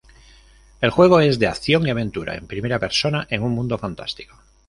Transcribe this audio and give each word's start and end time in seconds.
El 0.81 0.89
juego 0.89 1.19
es 1.19 1.37
de 1.37 1.45
acción 1.45 1.85
y 1.85 1.91
aventura 1.91 2.33
en 2.33 2.47
primera 2.47 2.79
persona 2.79 3.27
en 3.29 3.43
un 3.43 3.51
mundo 3.51 3.77
fantástico. 3.77 4.35